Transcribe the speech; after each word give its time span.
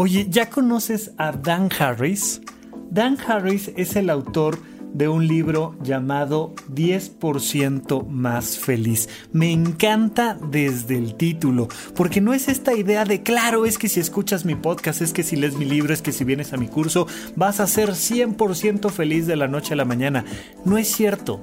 Oye, 0.00 0.28
¿ya 0.30 0.48
conoces 0.48 1.10
a 1.18 1.32
Dan 1.32 1.70
Harris? 1.76 2.40
Dan 2.88 3.18
Harris 3.18 3.72
es 3.76 3.96
el 3.96 4.10
autor 4.10 4.60
de 4.94 5.08
un 5.08 5.26
libro 5.26 5.74
llamado 5.82 6.54
10% 6.72 8.06
más 8.06 8.60
feliz. 8.60 9.08
Me 9.32 9.50
encanta 9.50 10.38
desde 10.52 10.96
el 10.96 11.16
título, 11.16 11.66
porque 11.96 12.20
no 12.20 12.32
es 12.32 12.46
esta 12.46 12.74
idea 12.74 13.04
de, 13.04 13.24
claro, 13.24 13.66
es 13.66 13.76
que 13.76 13.88
si 13.88 13.98
escuchas 13.98 14.44
mi 14.44 14.54
podcast, 14.54 15.02
es 15.02 15.12
que 15.12 15.24
si 15.24 15.34
lees 15.34 15.56
mi 15.56 15.64
libro, 15.64 15.92
es 15.92 16.00
que 16.00 16.12
si 16.12 16.22
vienes 16.22 16.52
a 16.52 16.58
mi 16.58 16.68
curso, 16.68 17.08
vas 17.34 17.58
a 17.58 17.66
ser 17.66 17.88
100% 17.88 18.90
feliz 18.90 19.26
de 19.26 19.34
la 19.34 19.48
noche 19.48 19.72
a 19.74 19.78
la 19.78 19.84
mañana. 19.84 20.24
No 20.64 20.78
es 20.78 20.86
cierto, 20.92 21.40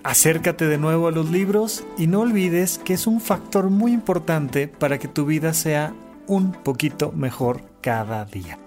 Acércate 0.02 0.66
de 0.66 0.78
nuevo 0.78 1.06
a 1.08 1.12
los 1.12 1.30
libros 1.30 1.84
y 1.96 2.08
no 2.08 2.20
olvides 2.20 2.78
que 2.78 2.94
es 2.94 3.06
un 3.06 3.20
factor 3.20 3.70
muy 3.70 3.92
importante 3.92 4.66
para 4.66 4.98
que 4.98 5.06
tu 5.08 5.26
vida 5.26 5.54
sea 5.54 5.94
un 6.26 6.50
poquito 6.52 7.12
mejor 7.12 7.62
cada 7.80 8.24
día. 8.24 8.58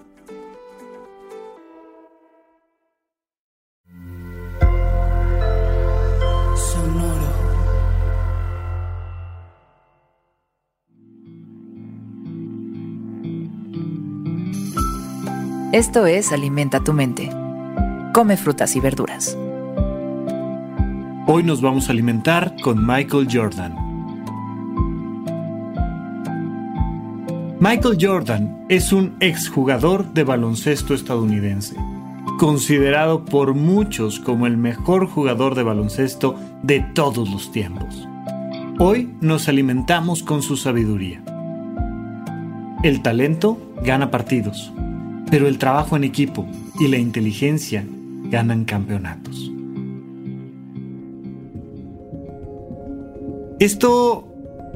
Esto 15.74 16.06
es 16.06 16.34
Alimenta 16.34 16.82
tu 16.82 16.92
mente. 16.92 17.30
Come 18.14 18.36
frutas 18.36 18.76
y 18.76 18.82
verduras. 18.82 19.38
Hoy 21.28 21.44
nos 21.44 21.62
vamos 21.62 21.88
a 21.88 21.94
alimentar 21.94 22.58
con 22.62 22.86
Michael 22.86 23.30
Jordan. 23.32 23.74
Michael 27.62 27.98
Jordan 28.02 28.66
es 28.68 28.92
un 28.92 29.16
exjugador 29.22 30.12
de 30.12 30.26
baloncesto 30.26 30.94
estadounidense, 30.94 31.78
considerado 32.38 33.24
por 33.24 33.54
muchos 33.54 34.20
como 34.20 34.48
el 34.48 34.58
mejor 34.58 35.08
jugador 35.08 35.56
de 35.56 35.64
baloncesto 35.64 36.36
de 36.64 36.82
todos 36.82 37.30
los 37.30 37.50
tiempos. 37.54 38.10
Hoy 38.78 39.16
nos 39.22 39.48
alimentamos 39.48 40.22
con 40.22 40.42
su 40.42 40.58
sabiduría. 40.58 41.24
El 42.84 43.02
talento 43.02 43.58
gana 43.86 44.12
partidos 44.12 44.74
pero 45.32 45.48
el 45.48 45.58
trabajo 45.58 45.96
en 45.96 46.04
equipo 46.04 46.46
y 46.80 46.90
la 46.90 46.98
inteligencia 46.98 47.86
ganan 48.26 48.66
campeonatos. 48.66 49.50
Esto 53.60 54.28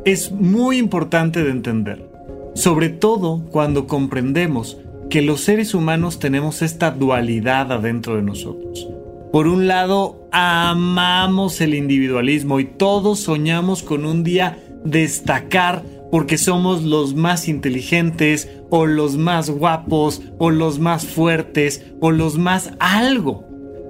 es 0.05 0.31
muy 0.31 0.77
importante 0.77 1.43
de 1.43 1.51
entender, 1.51 2.09
sobre 2.53 2.89
todo 2.89 3.43
cuando 3.51 3.85
comprendemos 3.85 4.77
que 5.09 5.21
los 5.21 5.41
seres 5.41 5.73
humanos 5.73 6.19
tenemos 6.19 6.61
esta 6.61 6.91
dualidad 6.91 7.71
adentro 7.71 8.15
de 8.15 8.21
nosotros. 8.21 8.87
Por 9.31 9.47
un 9.47 9.67
lado, 9.67 10.27
amamos 10.31 11.59
el 11.59 11.73
individualismo 11.73 12.61
y 12.61 12.65
todos 12.65 13.19
soñamos 13.19 13.83
con 13.83 14.05
un 14.05 14.23
día 14.23 14.59
destacar 14.85 15.83
porque 16.15 16.37
somos 16.37 16.83
los 16.83 17.13
más 17.13 17.49
inteligentes 17.49 18.47
o 18.69 18.85
los 18.85 19.17
más 19.17 19.49
guapos 19.49 20.21
o 20.37 20.49
los 20.49 20.79
más 20.79 21.05
fuertes 21.05 21.87
o 21.99 22.09
los 22.09 22.37
más 22.37 22.71
algo. 22.79 23.43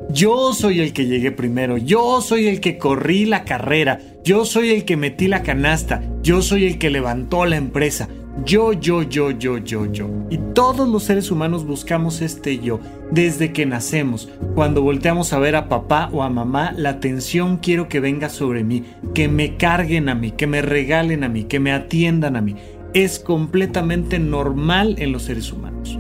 Yo 0.10 0.52
soy 0.52 0.82
el 0.82 0.92
que 0.92 1.06
llegué 1.06 1.32
primero, 1.32 1.78
yo 1.78 2.22
soy 2.22 2.48
el 2.48 2.62
que 2.62 2.80
corrí 2.80 3.26
la 3.26 3.44
carrera, 3.44 4.00
yo 4.24 4.44
soy 4.44 4.72
el 4.72 4.86
que 4.86 4.98
metí 4.98 5.28
la 5.28 5.44
canasta, 5.44 6.02
yo 6.24 6.42
soy 6.42 6.66
el 6.66 6.80
que 6.80 6.90
levantó 6.90 7.46
la 7.46 7.58
empresa, 7.58 8.10
yo, 8.44 8.74
yo, 8.74 9.02
yo, 9.04 9.32
yo, 9.32 9.58
yo, 9.60 9.86
yo. 9.86 10.10
Y 10.30 10.38
todos 10.54 10.90
los 10.90 11.04
seres 11.04 11.32
humanos 11.32 11.66
buscamos 11.66 12.22
este 12.22 12.60
yo 12.60 12.80
desde 13.10 13.54
que 13.54 13.66
nacemos. 13.66 14.30
Cuando 14.56 14.82
volteamos 14.82 15.32
a 15.32 15.40
ver 15.40 15.56
a 15.56 15.70
papá 15.70 16.10
o 16.12 16.22
a 16.22 16.30
mamá, 16.30 16.74
la 16.76 16.90
atención 16.90 17.58
quiero 17.58 17.88
que 17.88 18.02
venga 18.02 18.28
sobre 18.28 18.64
mí, 18.64 18.84
que 19.14 19.30
me 19.30 19.56
carguen 19.56 20.10
a 20.10 20.16
mí, 20.16 20.32
que 20.32 20.48
me 20.48 20.62
regalen 20.62 21.24
a 21.24 21.30
mí, 21.30 21.46
que 21.46 21.62
me 21.62 21.72
atiendan 21.72 22.36
a 22.36 22.42
mí. 22.42 22.56
Es 22.94 23.20
completamente 23.20 24.20
normal 24.20 24.96
en 24.98 25.14
los 25.14 25.24
seres 25.24 25.52
humanos. 25.54 25.98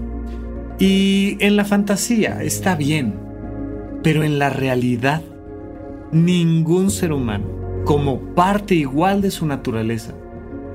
Y 0.78 1.38
en 1.40 1.56
la 1.56 1.63
fantasía 1.63 2.44
está 2.44 2.75
bien, 2.75 3.13
pero 4.03 4.23
en 4.23 4.40
la 4.40 4.50
realidad, 4.50 5.22
ningún 6.12 6.91
ser 6.91 7.13
humano, 7.13 7.46
como 7.85 8.19
parte 8.19 8.75
igual 8.75 9.22
de 9.22 9.31
su 9.31 9.46
naturaleza, 9.46 10.13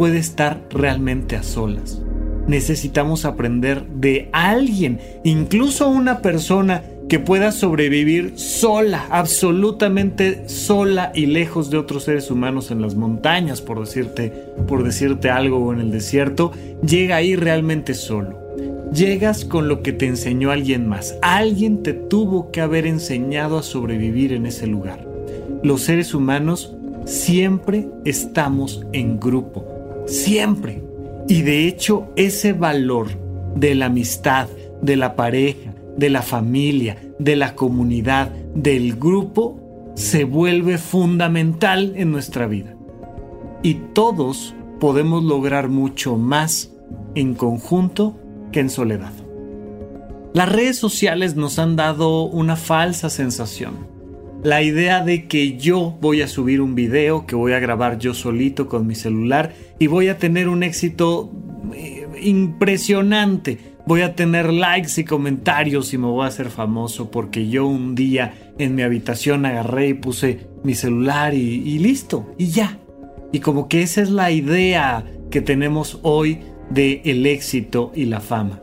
puede 0.00 0.16
estar 0.16 0.62
realmente 0.71 1.37
a 1.37 1.43
solas. 1.43 2.00
Necesitamos 2.47 3.27
aprender 3.27 3.84
de 3.87 4.31
alguien, 4.33 4.99
incluso 5.25 5.91
una 5.91 6.22
persona 6.22 6.83
que 7.11 7.19
pueda 7.19 7.53
sobrevivir 7.53 8.33
sola, 8.37 9.06
absolutamente 9.10 10.49
sola 10.49 11.12
y 11.15 11.27
lejos 11.27 11.69
de 11.69 11.77
otros 11.77 12.05
seres 12.05 12.31
humanos 12.31 12.71
en 12.71 12.81
las 12.81 12.94
montañas, 12.94 13.60
por 13.60 13.78
decirte, 13.78 14.33
por 14.66 14.84
decirte 14.84 15.28
algo 15.28 15.59
o 15.59 15.71
en 15.75 15.81
el 15.81 15.91
desierto, 15.91 16.53
llega 16.83 17.16
ahí 17.16 17.36
realmente 17.36 17.92
solo. 17.92 18.39
Llegas 18.95 19.45
con 19.45 19.69
lo 19.69 19.83
que 19.83 19.92
te 19.92 20.07
enseñó 20.07 20.51
alguien 20.51 20.89
más. 20.89 21.15
Alguien 21.21 21.83
te 21.83 21.92
tuvo 21.92 22.51
que 22.53 22.63
haber 22.63 22.86
enseñado 22.86 23.59
a 23.59 23.63
sobrevivir 23.63 24.33
en 24.33 24.47
ese 24.47 24.66
lugar. 24.66 25.07
Los 25.63 25.83
seres 25.83 26.15
humanos 26.15 26.75
siempre 27.04 27.86
estamos 28.07 28.86
en 28.95 29.21
grupo 29.21 29.70
siempre. 30.07 30.83
Y 31.29 31.43
de 31.43 31.67
hecho 31.67 32.09
ese 32.17 32.53
valor 32.53 33.09
de 33.55 33.75
la 33.75 33.87
amistad, 33.87 34.49
de 34.83 34.97
la 34.97 35.17
pareja, 35.17 35.75
de 35.97 36.11
la 36.11 36.23
familia, 36.23 36.97
de 37.19 37.37
la 37.37 37.55
comunidad, 37.55 38.31
del 38.55 38.97
grupo, 38.97 39.93
se 39.95 40.25
vuelve 40.25 40.79
fundamental 40.79 41.93
en 41.97 42.11
nuestra 42.11 42.47
vida. 42.47 42.75
Y 43.63 43.75
todos 43.93 44.55
podemos 44.79 45.23
lograr 45.23 45.69
mucho 45.69 46.17
más 46.17 46.73
en 47.15 47.35
conjunto 47.35 48.17
que 48.53 48.61
en 48.61 48.71
soledad. 48.71 49.13
Las 50.33 50.51
redes 50.51 50.79
sociales 50.79 51.37
nos 51.37 51.59
han 51.59 51.77
dado 51.77 52.23
una 52.23 52.57
falsa 52.57 53.11
sensación 53.11 53.90
la 54.42 54.63
idea 54.63 55.04
de 55.04 55.27
que 55.27 55.59
yo 55.59 55.97
voy 56.01 56.22
a 56.22 56.28
subir 56.28 56.60
un 56.60 56.75
video 56.75 57.27
que 57.27 57.37
voy 57.37 57.53
a 57.53 57.60
grabar 57.60 57.98
yo 57.98 58.15
solito 58.15 58.69
con 58.69 58.87
mi 58.87 58.95
celular 58.95 59.53
y 59.78 59.87
voy 59.87 60.09
a 60.09 60.19
tener 60.19 60.48
un 60.48 60.63
éxito 60.63 61.31
eh, 61.75 62.07
impresionante. 62.22 63.59
Voy 63.87 64.03
a 64.03 64.15
tener 64.15 64.53
likes 64.53 65.01
y 65.01 65.04
comentarios 65.04 65.92
y 65.92 65.98
me 65.98 66.07
voy 66.07 66.25
a 66.25 66.28
hacer 66.28 66.51
famoso 66.51 67.10
porque 67.10 67.48
yo 67.48 67.66
un 67.66 67.95
día 67.95 68.53
en 68.59 68.75
mi 68.75 68.83
habitación 68.83 69.45
agarré 69.47 69.89
y 69.89 69.95
puse 69.95 70.47
mi 70.63 70.75
celular 70.75 71.34
y, 71.34 71.78
listo, 71.78 72.34
y 72.39 72.48
ya. 72.48 72.78
Y 73.33 73.41
como 73.41 73.69
que 73.69 73.83
esa 73.83 74.03
es 74.03 74.10
la 74.10 74.31
idea 74.31 75.04
que 75.31 75.41
tenemos 75.41 75.98
hoy 76.03 76.41
de 76.71 77.03
el 77.04 77.27
éxito 77.27 77.92
y 77.95 78.04
la 78.04 78.21
fama. 78.21 78.60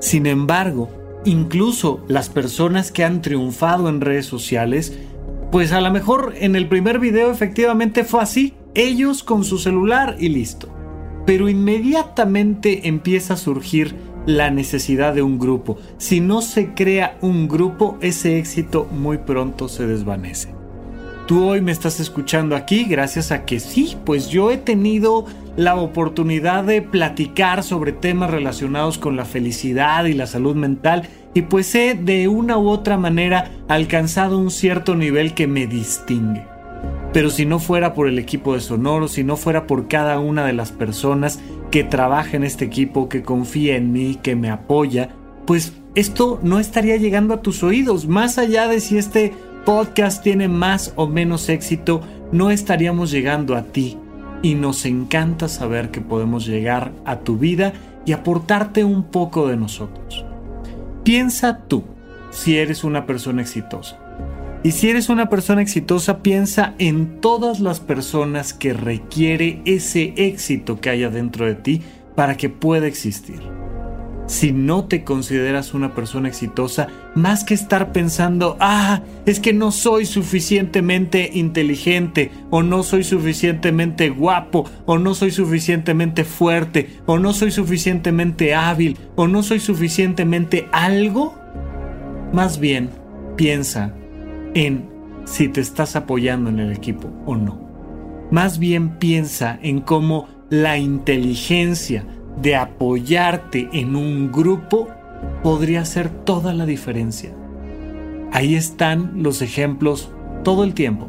Sin 0.00 0.26
embargo, 0.26 0.90
incluso 1.24 2.04
las 2.08 2.28
personas 2.28 2.92
que 2.92 3.04
han 3.04 3.22
triunfado 3.22 3.88
en 3.88 4.00
redes 4.00 4.26
sociales, 4.26 4.98
pues 5.50 5.72
a 5.72 5.80
lo 5.80 5.90
mejor 5.90 6.34
en 6.38 6.56
el 6.56 6.68
primer 6.68 6.98
video 6.98 7.30
efectivamente 7.30 8.04
fue 8.04 8.22
así, 8.22 8.54
ellos 8.74 9.22
con 9.22 9.44
su 9.44 9.58
celular 9.58 10.16
y 10.18 10.28
listo. 10.28 10.68
Pero 11.24 11.48
inmediatamente 11.48 12.88
empieza 12.88 13.34
a 13.34 13.38
surgir 13.38 13.94
la 14.26 14.50
necesidad 14.50 15.14
de 15.14 15.22
un 15.22 15.38
grupo. 15.38 15.78
Si 15.98 16.20
no 16.20 16.42
se 16.42 16.74
crea 16.74 17.16
un 17.20 17.48
grupo, 17.48 17.96
ese 18.00 18.38
éxito 18.38 18.86
muy 18.90 19.18
pronto 19.18 19.68
se 19.68 19.86
desvanece. 19.86 20.54
Tú 21.26 21.44
hoy 21.44 21.60
me 21.60 21.72
estás 21.72 21.98
escuchando 21.98 22.54
aquí 22.54 22.84
gracias 22.84 23.32
a 23.32 23.44
que 23.44 23.58
sí, 23.58 23.96
pues 24.04 24.28
yo 24.28 24.52
he 24.52 24.58
tenido 24.58 25.26
la 25.56 25.74
oportunidad 25.74 26.62
de 26.62 26.82
platicar 26.82 27.64
sobre 27.64 27.92
temas 27.92 28.30
relacionados 28.30 28.98
con 28.98 29.16
la 29.16 29.24
felicidad 29.24 30.04
y 30.04 30.12
la 30.12 30.26
salud 30.26 30.54
mental 30.54 31.08
y 31.36 31.42
pues 31.42 31.74
he 31.74 31.92
de 31.94 32.28
una 32.28 32.56
u 32.56 32.70
otra 32.70 32.96
manera 32.96 33.50
alcanzado 33.68 34.38
un 34.38 34.50
cierto 34.50 34.94
nivel 34.94 35.34
que 35.34 35.46
me 35.46 35.66
distingue. 35.66 36.46
Pero 37.12 37.28
si 37.28 37.44
no 37.44 37.58
fuera 37.58 37.92
por 37.92 38.08
el 38.08 38.18
equipo 38.18 38.54
de 38.54 38.60
Sonoro, 38.60 39.06
si 39.06 39.22
no 39.22 39.36
fuera 39.36 39.66
por 39.66 39.86
cada 39.86 40.18
una 40.18 40.46
de 40.46 40.54
las 40.54 40.72
personas 40.72 41.38
que 41.70 41.84
trabaja 41.84 42.38
en 42.38 42.44
este 42.44 42.64
equipo, 42.64 43.10
que 43.10 43.22
confía 43.22 43.76
en 43.76 43.92
mí, 43.92 44.18
que 44.22 44.34
me 44.34 44.48
apoya, 44.48 45.10
pues 45.46 45.74
esto 45.94 46.40
no 46.42 46.58
estaría 46.58 46.96
llegando 46.96 47.34
a 47.34 47.42
tus 47.42 47.62
oídos. 47.62 48.06
Más 48.06 48.38
allá 48.38 48.66
de 48.66 48.80
si 48.80 48.96
este 48.96 49.34
podcast 49.66 50.22
tiene 50.22 50.48
más 50.48 50.94
o 50.96 51.06
menos 51.06 51.50
éxito, 51.50 52.00
no 52.32 52.50
estaríamos 52.50 53.10
llegando 53.10 53.56
a 53.56 53.64
ti. 53.64 53.98
Y 54.40 54.54
nos 54.54 54.86
encanta 54.86 55.48
saber 55.48 55.90
que 55.90 56.00
podemos 56.00 56.46
llegar 56.46 56.92
a 57.04 57.18
tu 57.18 57.36
vida 57.36 57.74
y 58.06 58.12
aportarte 58.12 58.84
un 58.84 59.02
poco 59.02 59.48
de 59.48 59.58
nosotros. 59.58 60.24
Piensa 61.06 61.60
tú 61.68 61.84
si 62.32 62.58
eres 62.58 62.82
una 62.82 63.06
persona 63.06 63.40
exitosa. 63.40 63.96
Y 64.64 64.72
si 64.72 64.90
eres 64.90 65.08
una 65.08 65.28
persona 65.28 65.62
exitosa, 65.62 66.18
piensa 66.18 66.74
en 66.80 67.20
todas 67.20 67.60
las 67.60 67.78
personas 67.78 68.52
que 68.52 68.72
requiere 68.72 69.62
ese 69.66 70.14
éxito 70.16 70.80
que 70.80 70.90
haya 70.90 71.08
dentro 71.08 71.46
de 71.46 71.54
ti 71.54 71.82
para 72.16 72.36
que 72.36 72.48
pueda 72.48 72.88
existir. 72.88 73.55
Si 74.26 74.50
no 74.50 74.84
te 74.86 75.04
consideras 75.04 75.72
una 75.72 75.94
persona 75.94 76.28
exitosa, 76.28 76.88
más 77.14 77.44
que 77.44 77.54
estar 77.54 77.92
pensando, 77.92 78.56
ah, 78.58 79.02
es 79.24 79.38
que 79.38 79.52
no 79.52 79.70
soy 79.70 80.04
suficientemente 80.04 81.30
inteligente, 81.32 82.32
o 82.50 82.64
no 82.64 82.82
soy 82.82 83.04
suficientemente 83.04 84.10
guapo, 84.10 84.68
o 84.84 84.98
no 84.98 85.14
soy 85.14 85.30
suficientemente 85.30 86.24
fuerte, 86.24 86.90
o 87.06 87.18
no 87.20 87.32
soy 87.32 87.52
suficientemente 87.52 88.54
hábil, 88.54 88.98
o 89.14 89.28
no 89.28 89.44
soy 89.44 89.60
suficientemente 89.60 90.68
algo, 90.72 91.34
más 92.32 92.58
bien 92.58 92.90
piensa 93.36 93.94
en 94.54 94.88
si 95.24 95.48
te 95.48 95.60
estás 95.60 95.94
apoyando 95.94 96.50
en 96.50 96.58
el 96.58 96.72
equipo 96.72 97.12
o 97.26 97.36
no. 97.36 97.64
Más 98.32 98.58
bien 98.58 98.98
piensa 98.98 99.56
en 99.62 99.80
cómo 99.80 100.28
la 100.50 100.78
inteligencia 100.78 102.04
de 102.40 102.56
apoyarte 102.56 103.68
en 103.72 103.96
un 103.96 104.30
grupo 104.30 104.88
podría 105.42 105.80
hacer 105.80 106.08
toda 106.08 106.52
la 106.52 106.66
diferencia. 106.66 107.30
Ahí 108.32 108.54
están 108.54 109.22
los 109.22 109.42
ejemplos 109.42 110.10
todo 110.44 110.64
el 110.64 110.74
tiempo. 110.74 111.08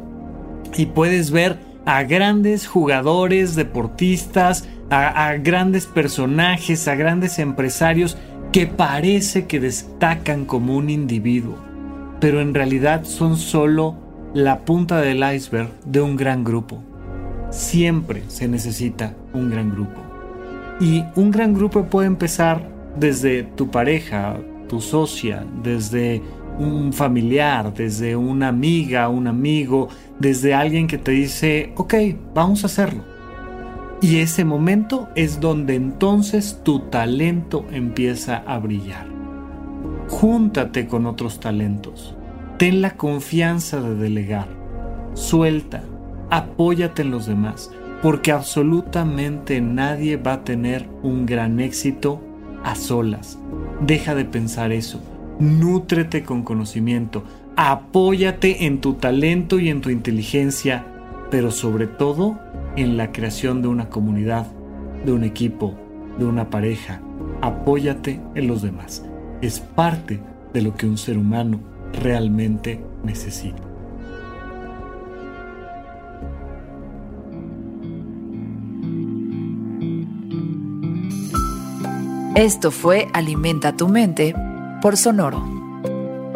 Y 0.76 0.86
puedes 0.86 1.30
ver 1.30 1.58
a 1.84 2.02
grandes 2.02 2.66
jugadores, 2.66 3.54
deportistas, 3.54 4.68
a, 4.90 5.34
grandes 5.34 5.86
personajes, 5.86 6.88
a 6.88 6.94
grandes 6.94 7.38
empresarios 7.38 8.16
que 8.52 8.66
parece 8.66 9.46
que 9.46 9.60
destacan 9.60 10.44
como 10.46 10.76
un 10.76 10.88
individuo 10.88 11.68
pero 12.20 12.40
en 12.40 12.54
realidad 12.54 13.04
son 13.04 13.36
solo 13.36 13.96
la 14.34 14.60
punta 14.60 15.00
del 15.00 15.22
iceberg 15.34 15.70
de 15.84 16.00
un 16.00 16.16
gran 16.16 16.44
grupo. 16.44 16.82
Siempre 17.50 18.22
se 18.28 18.48
necesita 18.48 19.14
un 19.32 19.50
gran 19.50 19.70
grupo. 19.70 20.07
Y 20.80 21.04
un 21.16 21.30
gran 21.30 21.54
grupo 21.54 21.84
puede 21.86 22.06
empezar 22.06 22.68
desde 22.96 23.42
tu 23.42 23.70
pareja, 23.70 24.38
tu 24.68 24.80
socia, 24.80 25.44
desde 25.62 26.22
un 26.58 26.92
familiar, 26.92 27.72
desde 27.74 28.16
una 28.16 28.48
amiga, 28.48 29.08
un 29.08 29.26
amigo, 29.26 29.88
desde 30.18 30.54
alguien 30.54 30.86
que 30.86 30.98
te 30.98 31.12
dice, 31.12 31.72
ok, 31.76 31.94
vamos 32.34 32.62
a 32.62 32.66
hacerlo. 32.66 33.02
Y 34.00 34.18
ese 34.18 34.44
momento 34.44 35.08
es 35.16 35.40
donde 35.40 35.74
entonces 35.74 36.60
tu 36.62 36.80
talento 36.80 37.64
empieza 37.72 38.36
a 38.46 38.58
brillar 38.58 39.18
júntate 40.08 40.88
con 40.88 41.06
otros 41.06 41.38
talentos. 41.38 42.14
Ten 42.58 42.82
la 42.82 42.96
confianza 42.96 43.80
de 43.80 43.94
delegar. 43.94 44.48
Suelta. 45.14 45.84
Apóyate 46.30 47.02
en 47.02 47.10
los 47.10 47.26
demás. 47.26 47.70
Porque 48.02 48.32
absolutamente 48.32 49.60
nadie 49.60 50.16
va 50.16 50.34
a 50.34 50.44
tener 50.44 50.88
un 51.02 51.26
gran 51.26 51.60
éxito 51.60 52.20
a 52.64 52.74
solas. 52.74 53.38
Deja 53.80 54.14
de 54.14 54.24
pensar 54.24 54.72
eso. 54.72 55.00
Nútrete 55.38 56.22
con 56.22 56.42
conocimiento. 56.42 57.24
Apóyate 57.56 58.66
en 58.66 58.80
tu 58.80 58.94
talento 58.94 59.58
y 59.58 59.68
en 59.68 59.80
tu 59.80 59.90
inteligencia. 59.90 60.84
Pero 61.30 61.50
sobre 61.50 61.86
todo 61.86 62.38
en 62.76 62.96
la 62.96 63.12
creación 63.12 63.62
de 63.62 63.68
una 63.68 63.88
comunidad, 63.88 64.46
de 65.04 65.12
un 65.12 65.24
equipo, 65.24 65.74
de 66.18 66.24
una 66.24 66.50
pareja. 66.50 67.00
Apóyate 67.42 68.20
en 68.34 68.46
los 68.46 68.62
demás 68.62 69.02
es 69.40 69.60
parte 69.60 70.20
de 70.52 70.62
lo 70.62 70.74
que 70.74 70.86
un 70.86 70.98
ser 70.98 71.16
humano 71.18 71.60
realmente 71.92 72.80
necesita. 73.04 73.67
Esto 82.38 82.70
fue 82.70 83.08
Alimenta 83.14 83.72
tu 83.72 83.88
mente 83.88 84.32
por 84.80 84.96
Sonoro. 84.96 85.44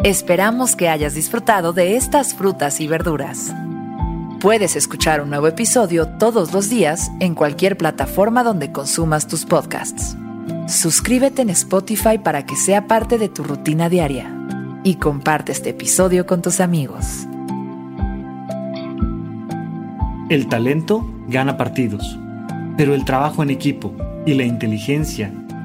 Esperamos 0.03 0.75
que 0.75 0.89
hayas 0.89 1.15
disfrutado 1.15 1.71
de 1.71 1.95
estas 1.95 2.33
frutas 2.33 2.81
y 2.81 2.87
verduras. 2.87 3.55
Puedes 4.41 4.75
escuchar 4.75 5.21
un 5.21 5.29
nuevo 5.29 5.47
episodio 5.47 6.09
todos 6.19 6.51
los 6.51 6.69
días 6.69 7.09
en 7.21 7.35
cualquier 7.35 7.77
plataforma 7.77 8.43
donde 8.43 8.73
consumas 8.73 9.29
tus 9.29 9.45
podcasts. 9.45 10.17
Suscríbete 10.67 11.41
en 11.43 11.51
Spotify 11.51 12.17
para 12.21 12.45
que 12.45 12.57
sea 12.57 12.85
parte 12.85 13.17
de 13.17 13.29
tu 13.29 13.45
rutina 13.45 13.87
diaria 13.87 14.29
y 14.83 14.95
comparte 14.95 15.53
este 15.53 15.69
episodio 15.69 16.25
con 16.25 16.41
tus 16.41 16.59
amigos. 16.59 17.25
El 20.27 20.49
talento 20.49 21.09
gana 21.29 21.55
partidos, 21.55 22.19
pero 22.75 22.93
el 22.93 23.05
trabajo 23.05 23.41
en 23.41 23.51
equipo 23.51 23.93
y 24.25 24.33
la 24.33 24.43
inteligencia 24.43 25.31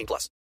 18 0.00 0.06
plus. 0.06 0.40